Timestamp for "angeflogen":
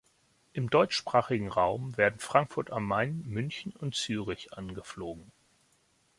4.51-5.31